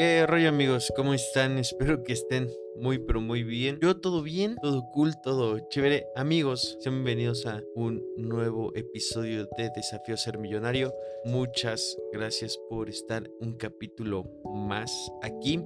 ¿Qué 0.00 0.26
rollo 0.26 0.48
amigos? 0.48 0.90
¿Cómo 0.96 1.12
están? 1.12 1.58
Espero 1.58 2.02
que 2.02 2.14
estén 2.14 2.48
muy 2.74 2.96
pero 3.00 3.20
muy 3.20 3.44
bien. 3.44 3.78
Yo 3.82 3.98
todo 3.98 4.22
bien, 4.22 4.56
todo 4.62 4.82
cool, 4.94 5.12
todo 5.22 5.58
chévere. 5.68 6.06
Amigos, 6.16 6.78
sean 6.80 7.04
bienvenidos 7.04 7.44
a 7.44 7.62
un 7.74 8.02
nuevo 8.16 8.74
episodio 8.74 9.46
de 9.58 9.68
Desafío 9.76 10.16
Ser 10.16 10.38
Millonario. 10.38 10.94
Muchas 11.26 11.98
gracias 12.14 12.58
por 12.70 12.88
estar 12.88 13.30
un 13.42 13.58
capítulo 13.58 14.24
más 14.54 14.90
aquí. 15.20 15.62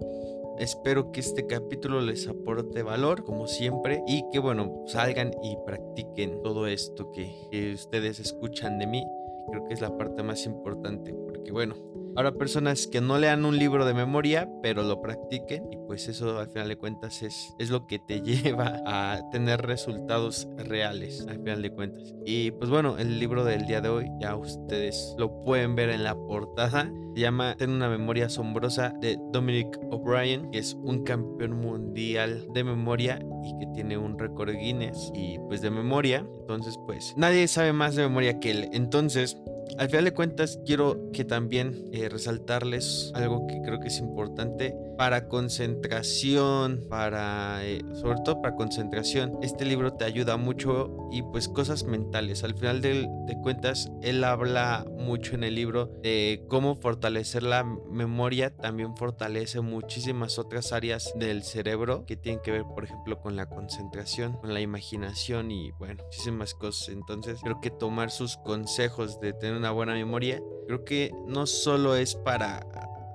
Espero 0.58 1.12
que 1.12 1.20
este 1.20 1.46
capítulo 1.46 2.00
les 2.00 2.26
aporte 2.26 2.82
valor, 2.82 3.22
como 3.22 3.46
siempre, 3.46 4.02
y 4.08 4.24
que, 4.32 4.40
bueno, 4.40 4.82
salgan 4.88 5.30
y 5.44 5.56
practiquen 5.64 6.42
todo 6.42 6.66
esto 6.66 7.12
que, 7.12 7.32
que 7.52 7.74
ustedes 7.74 8.18
escuchan 8.18 8.80
de 8.80 8.88
mí. 8.88 9.04
Creo 9.52 9.64
que 9.68 9.74
es 9.74 9.80
la 9.80 9.96
parte 9.96 10.24
más 10.24 10.44
importante, 10.44 11.14
porque, 11.14 11.52
bueno, 11.52 11.76
Habrá 12.16 12.32
personas 12.32 12.86
que 12.86 13.00
no 13.00 13.18
lean 13.18 13.44
un 13.44 13.58
libro 13.58 13.84
de 13.84 13.92
memoria, 13.92 14.48
pero 14.62 14.84
lo 14.84 15.00
practiquen 15.00 15.64
y 15.72 15.76
pues 15.78 16.06
eso 16.06 16.38
al 16.38 16.48
final 16.48 16.68
de 16.68 16.76
cuentas 16.76 17.22
es, 17.22 17.54
es 17.58 17.70
lo 17.70 17.88
que 17.88 17.98
te 17.98 18.20
lleva 18.22 18.80
a 18.86 19.20
tener 19.32 19.62
resultados 19.62 20.46
reales 20.56 21.26
al 21.28 21.38
final 21.38 21.60
de 21.62 21.70
cuentas. 21.70 22.14
Y 22.24 22.52
pues 22.52 22.70
bueno, 22.70 22.98
el 22.98 23.18
libro 23.18 23.44
del 23.44 23.66
día 23.66 23.80
de 23.80 23.88
hoy 23.88 24.06
ya 24.20 24.36
ustedes 24.36 25.16
lo 25.18 25.42
pueden 25.42 25.74
ver 25.74 25.90
en 25.90 26.04
la 26.04 26.14
portada. 26.14 26.88
Se 27.14 27.20
llama 27.20 27.56
Ten 27.56 27.70
una 27.70 27.88
memoria 27.88 28.26
asombrosa 28.26 28.92
de 29.00 29.18
Dominic 29.32 29.78
O'Brien, 29.90 30.50
que 30.52 30.58
es 30.58 30.74
un 30.74 31.02
campeón 31.02 31.58
mundial 31.58 32.46
de 32.54 32.62
memoria 32.62 33.18
y 33.44 33.58
que 33.58 33.66
tiene 33.72 33.98
un 33.98 34.18
récord 34.18 34.50
Guinness 34.50 35.10
y 35.14 35.40
pues 35.48 35.62
de 35.62 35.70
memoria. 35.70 36.24
Entonces 36.40 36.78
pues 36.86 37.12
nadie 37.16 37.48
sabe 37.48 37.72
más 37.72 37.96
de 37.96 38.02
memoria 38.02 38.38
que 38.38 38.52
él. 38.52 38.68
Entonces 38.72 39.36
al 39.78 39.88
final 39.88 40.04
de 40.04 40.14
cuentas, 40.14 40.58
quiero 40.64 41.10
que 41.12 41.24
también 41.24 41.88
eh, 41.92 42.08
resaltarles 42.08 43.10
algo 43.14 43.46
que 43.46 43.60
creo 43.62 43.80
que 43.80 43.88
es 43.88 43.98
importante 43.98 44.74
para 44.96 45.28
concentración, 45.28 46.84
para, 46.88 47.64
eh, 47.64 47.80
sobre 47.94 48.18
todo 48.24 48.40
para 48.40 48.54
concentración. 48.54 49.38
Este 49.42 49.64
libro 49.64 49.94
te 49.94 50.04
ayuda 50.04 50.36
mucho 50.36 51.08
y 51.10 51.22
pues 51.22 51.48
cosas 51.48 51.84
mentales. 51.84 52.44
Al 52.44 52.54
final 52.54 52.80
de, 52.80 53.08
de 53.26 53.36
cuentas, 53.42 53.90
él 54.02 54.22
habla 54.22 54.86
mucho 54.96 55.34
en 55.34 55.44
el 55.44 55.54
libro 55.54 55.86
de 56.02 56.44
cómo 56.48 56.76
fortalecer 56.76 57.42
la 57.42 57.64
memoria, 57.64 58.54
también 58.54 58.96
fortalece 58.96 59.60
muchísimas 59.60 60.38
otras 60.38 60.72
áreas 60.72 61.12
del 61.16 61.42
cerebro 61.42 62.04
que 62.06 62.16
tienen 62.16 62.40
que 62.42 62.52
ver, 62.52 62.62
por 62.62 62.84
ejemplo, 62.84 63.20
con 63.20 63.36
la 63.36 63.46
concentración, 63.46 64.34
con 64.34 64.54
la 64.54 64.60
imaginación 64.60 65.50
y 65.50 65.72
bueno, 65.72 66.04
muchísimas 66.04 66.54
cosas. 66.54 66.88
Entonces, 66.90 67.40
creo 67.42 67.60
que 67.60 67.70
tomar 67.70 68.10
sus 68.10 68.36
consejos 68.36 69.20
de 69.20 69.32
tener 69.32 69.63
una 69.64 69.70
buena 69.70 69.94
memoria, 69.94 70.42
creo 70.66 70.84
que 70.84 71.10
no 71.26 71.46
solo 71.46 71.96
es 71.96 72.16
para 72.16 72.66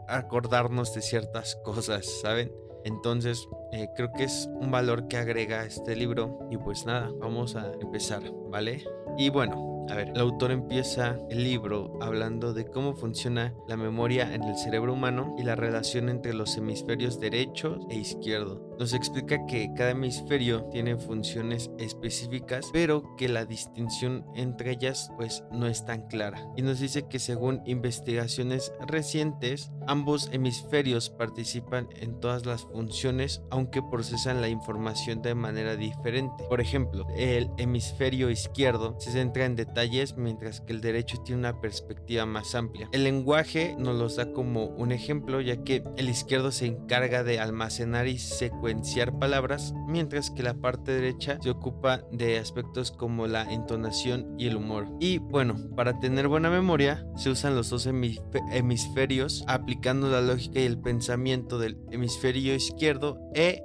acordarnos 0.08 0.96
de 0.96 1.04
ciertas 1.04 1.56
cosas, 1.64 2.08
¿saben? 2.24 2.52
Entonces, 2.84 3.48
eh, 3.72 3.88
creo 3.96 4.12
que 4.14 4.24
es 4.24 4.50
un 4.60 4.72
valor 4.72 5.08
que 5.08 5.18
agrega 5.18 5.64
este 5.64 5.96
libro. 5.96 6.40
Y 6.50 6.58
pues 6.58 6.88
nada, 6.88 7.12
vamos 7.20 7.56
a 7.56 7.72
empezar, 7.80 8.24
¿vale? 8.50 8.84
Y 9.16 9.30
bueno, 9.30 9.69
a 9.90 9.96
ver, 9.96 10.10
el 10.10 10.20
autor 10.20 10.52
empieza 10.52 11.18
el 11.30 11.44
libro 11.44 11.98
hablando 12.02 12.54
de 12.54 12.66
cómo 12.66 12.96
funciona 12.96 13.54
la 13.68 13.78
memoria 13.78 14.34
en 14.34 14.44
el 14.44 14.56
cerebro 14.56 14.94
humano 14.94 15.36
y 15.38 15.44
la 15.44 15.56
relación 15.56 16.10
entre 16.10 16.34
los 16.34 16.58
hemisferios 16.58 17.20
derecho 17.20 17.80
e 17.90 17.96
izquierdo. 17.96 18.70
Nos 18.78 18.94
explica 18.94 19.46
que 19.46 19.72
cada 19.76 19.92
hemisferio 19.92 20.66
tiene 20.66 20.98
funciones 20.98 21.70
específicas, 21.80 22.70
pero 22.72 23.16
que 23.18 23.28
la 23.28 23.46
distinción 23.46 24.26
entre 24.36 24.72
ellas 24.72 25.12
pues 25.18 25.44
no 25.52 25.68
es 25.68 25.86
tan 25.86 26.08
clara. 26.08 26.48
Y 26.56 26.62
nos 26.62 26.80
dice 26.80 27.08
que 27.10 27.20
según 27.20 27.62
investigaciones 27.66 28.72
recientes, 28.88 29.72
ambos 29.88 30.30
hemisferios 30.32 31.10
participan 31.10 31.90
en 32.00 32.20
todas 32.20 32.46
las 32.46 32.64
funciones, 32.64 33.42
aunque 33.50 33.82
procesan 33.82 34.40
la 34.40 34.50
información 34.50 35.22
de 35.22 35.36
manera 35.36 35.76
diferente. 35.76 36.46
Por 36.48 36.62
ejemplo, 36.62 37.06
el 37.18 37.50
hemisferio 37.58 38.30
izquierdo 38.30 38.96
se 39.00 39.12
centra 39.12 39.46
en 39.46 39.56
detalles 39.56 39.79
mientras 40.18 40.62
que 40.62 40.74
el 40.74 40.82
derecho 40.82 41.22
tiene 41.24 41.40
una 41.40 41.62
perspectiva 41.62 42.26
más 42.26 42.56
amplia. 42.56 42.90
El 42.92 43.04
lenguaje 43.04 43.76
nos 43.78 43.98
los 43.98 44.16
da 44.16 44.32
como 44.34 44.66
un 44.66 44.92
ejemplo 44.92 45.42
ya 45.42 45.64
que 45.64 45.84
el 45.98 46.10
izquierdo 46.10 46.52
se 46.52 46.66
encarga 46.66 47.24
de 47.24 47.40
almacenar 47.40 48.08
y 48.08 48.18
secuenciar 48.18 49.18
palabras 49.20 49.74
mientras 49.88 50.32
que 50.32 50.44
la 50.44 50.56
parte 50.56 50.92
derecha 50.92 51.40
se 51.42 51.50
ocupa 51.50 52.04
de 52.12 52.38
aspectos 52.38 52.92
como 52.92 53.28
la 53.28 53.52
entonación 53.52 54.36
y 54.38 54.48
el 54.48 54.58
humor. 54.58 54.88
Y 55.00 55.20
bueno, 55.20 55.56
para 55.76 56.00
tener 56.00 56.28
buena 56.28 56.50
memoria 56.50 57.06
se 57.16 57.30
usan 57.30 57.56
los 57.56 57.70
dos 57.70 57.88
hemisferios 57.88 59.44
aplicando 59.48 60.10
la 60.10 60.22
lógica 60.22 60.60
y 60.60 60.66
el 60.66 60.80
pensamiento 60.80 61.60
del 61.60 61.78
hemisferio 61.92 62.56
izquierdo 62.56 63.20
e 63.34 63.64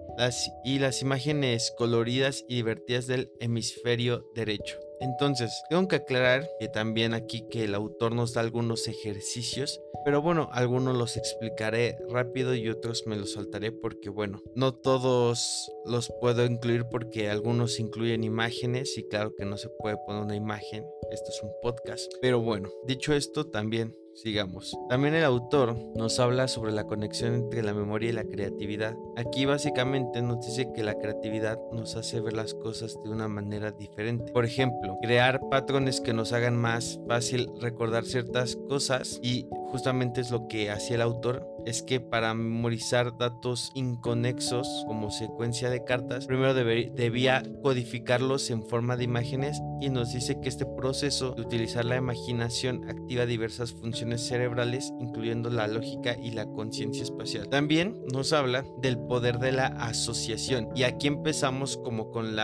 y 0.64 0.78
las 0.78 1.02
imágenes 1.02 1.72
coloridas 1.76 2.44
y 2.48 2.56
divertidas 2.56 3.06
del 3.06 3.32
hemisferio 3.40 4.30
derecho. 4.34 4.83
Entonces, 5.04 5.62
tengo 5.68 5.86
que 5.86 5.96
aclarar 5.96 6.48
que 6.58 6.68
también 6.68 7.12
aquí 7.12 7.46
que 7.50 7.64
el 7.64 7.74
autor 7.74 8.14
nos 8.14 8.32
da 8.32 8.40
algunos 8.40 8.88
ejercicios, 8.88 9.82
pero 10.02 10.22
bueno, 10.22 10.48
algunos 10.52 10.96
los 10.96 11.18
explicaré 11.18 11.98
rápido 12.08 12.54
y 12.54 12.70
otros 12.70 13.04
me 13.06 13.16
los 13.16 13.34
saltaré 13.34 13.70
porque 13.70 14.08
bueno, 14.08 14.42
no 14.54 14.72
todos 14.74 15.70
los 15.84 16.10
puedo 16.22 16.46
incluir 16.46 16.86
porque 16.90 17.28
algunos 17.28 17.78
incluyen 17.80 18.24
imágenes 18.24 18.96
y 18.96 19.06
claro 19.06 19.34
que 19.36 19.44
no 19.44 19.58
se 19.58 19.68
puede 19.68 19.98
poner 20.06 20.22
una 20.22 20.36
imagen, 20.36 20.86
esto 21.10 21.28
es 21.28 21.42
un 21.42 21.50
podcast, 21.60 22.10
pero 22.22 22.40
bueno, 22.40 22.70
dicho 22.86 23.12
esto 23.12 23.50
también 23.50 23.94
Sigamos. 24.14 24.76
También 24.88 25.14
el 25.14 25.24
autor 25.24 25.76
nos 25.96 26.20
habla 26.20 26.46
sobre 26.46 26.70
la 26.70 26.84
conexión 26.84 27.34
entre 27.34 27.62
la 27.62 27.74
memoria 27.74 28.10
y 28.10 28.12
la 28.12 28.24
creatividad. 28.24 28.96
Aquí 29.16 29.44
básicamente 29.44 30.22
nos 30.22 30.46
dice 30.46 30.72
que 30.72 30.84
la 30.84 30.94
creatividad 30.94 31.58
nos 31.72 31.96
hace 31.96 32.20
ver 32.20 32.32
las 32.32 32.54
cosas 32.54 32.96
de 33.02 33.10
una 33.10 33.26
manera 33.26 33.72
diferente. 33.72 34.32
Por 34.32 34.44
ejemplo, 34.44 34.96
crear 35.02 35.40
patrones 35.50 36.00
que 36.00 36.12
nos 36.12 36.32
hagan 36.32 36.56
más 36.56 37.00
fácil 37.08 37.50
recordar 37.60 38.04
ciertas 38.04 38.56
cosas 38.68 39.18
y 39.20 39.48
justamente 39.66 40.20
es 40.20 40.30
lo 40.30 40.46
que 40.46 40.70
hacía 40.70 40.96
el 40.96 41.02
autor, 41.02 41.46
es 41.66 41.82
que 41.82 42.00
para 42.00 42.34
memorizar 42.34 43.16
datos 43.16 43.70
inconexos 43.74 44.68
como 44.86 45.10
secuencia 45.10 45.70
de 45.70 45.84
cartas, 45.84 46.26
primero 46.26 46.54
debía 46.54 47.42
codificarlos 47.62 48.50
en 48.50 48.62
forma 48.62 48.96
de 48.96 49.04
imágenes 49.04 49.60
y 49.80 49.90
nos 49.90 50.12
dice 50.12 50.40
que 50.40 50.48
este 50.48 50.66
proceso 50.66 51.32
de 51.32 51.42
utilizar 51.42 51.84
la 51.84 51.96
imaginación 51.96 52.88
activa 52.88 53.26
diversas 53.26 53.72
funciones 53.72 54.26
cerebrales, 54.26 54.92
incluyendo 55.00 55.50
la 55.50 55.68
lógica 55.68 56.16
y 56.20 56.30
la 56.32 56.46
conciencia 56.46 57.02
espacial. 57.02 57.48
También 57.48 58.02
nos 58.12 58.32
habla 58.32 58.64
del 58.80 58.98
poder 58.98 59.38
de 59.38 59.52
la 59.52 59.66
asociación 59.66 60.68
y 60.74 60.84
aquí 60.84 61.06
empezamos 61.06 61.76
como 61.78 62.10
con 62.10 62.36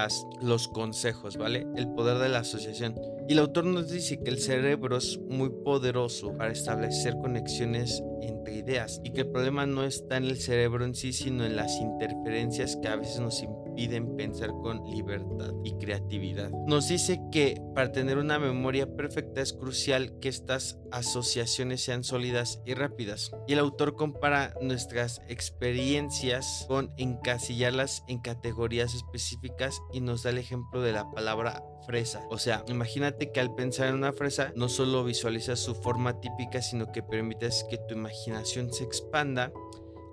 los 0.42 0.68
consejos, 0.68 1.36
¿vale? 1.36 1.66
El 1.76 1.88
poder 1.88 2.18
de 2.18 2.28
la 2.28 2.40
asociación. 2.40 2.94
Y 3.28 3.32
el 3.32 3.38
autor 3.38 3.64
nos 3.64 3.90
dice 3.90 4.20
que 4.22 4.30
el 4.30 4.40
cerebro 4.40 4.96
es 4.96 5.18
muy 5.28 5.50
poderoso 5.64 6.36
para 6.36 6.52
establecer 6.52 7.14
conexiones 7.22 8.02
entre 8.22 8.39
ideas 8.50 9.00
y 9.04 9.10
que 9.10 9.22
el 9.22 9.30
problema 9.30 9.66
no 9.66 9.84
está 9.84 10.16
en 10.16 10.24
el 10.24 10.38
cerebro 10.38 10.84
en 10.84 10.94
sí, 10.94 11.12
sino 11.12 11.44
en 11.44 11.56
las 11.56 11.76
interferencias 11.80 12.76
que 12.76 12.88
a 12.88 12.96
veces 12.96 13.20
nos 13.20 13.42
impiden 13.42 13.59
pensar 13.88 14.50
con 14.50 14.84
libertad 14.90 15.52
y 15.64 15.72
creatividad. 15.78 16.50
Nos 16.66 16.88
dice 16.88 17.20
que 17.32 17.60
para 17.74 17.92
tener 17.92 18.18
una 18.18 18.38
memoria 18.38 18.86
perfecta 18.96 19.40
es 19.40 19.52
crucial 19.52 20.18
que 20.20 20.28
estas 20.28 20.78
asociaciones 20.92 21.82
sean 21.82 22.04
sólidas 22.04 22.60
y 22.66 22.74
rápidas. 22.74 23.30
Y 23.46 23.54
el 23.54 23.58
autor 23.60 23.96
compara 23.96 24.54
nuestras 24.60 25.22
experiencias 25.28 26.66
con 26.68 26.92
encasillarlas 26.96 28.04
en 28.08 28.20
categorías 28.20 28.94
específicas 28.94 29.80
y 29.92 30.00
nos 30.00 30.22
da 30.22 30.30
el 30.30 30.38
ejemplo 30.38 30.82
de 30.82 30.92
la 30.92 31.10
palabra 31.10 31.62
fresa. 31.86 32.22
O 32.30 32.38
sea, 32.38 32.64
imagínate 32.68 33.32
que 33.32 33.40
al 33.40 33.54
pensar 33.54 33.88
en 33.88 33.94
una 33.94 34.12
fresa 34.12 34.52
no 34.56 34.68
solo 34.68 35.04
visualizas 35.04 35.60
su 35.60 35.74
forma 35.74 36.20
típica, 36.20 36.62
sino 36.62 36.92
que 36.92 37.02
permites 37.02 37.64
que 37.70 37.78
tu 37.78 37.94
imaginación 37.94 38.72
se 38.72 38.84
expanda 38.84 39.52